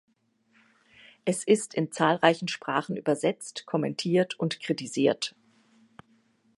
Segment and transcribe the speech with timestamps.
[1.25, 5.35] Es ist in zahlreichen Sprachen übersetzt, kommentiert und kritisiert.